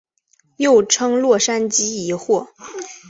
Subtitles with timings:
[0.57, 2.47] 又称洛杉矶疑惑。